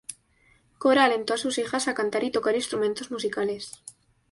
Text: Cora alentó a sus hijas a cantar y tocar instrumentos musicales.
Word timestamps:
Cora 0.79 1.05
alentó 1.05 1.35
a 1.35 1.37
sus 1.37 1.59
hijas 1.59 1.87
a 1.87 1.93
cantar 1.93 2.23
y 2.23 2.31
tocar 2.31 2.55
instrumentos 2.55 3.11
musicales. 3.11 3.83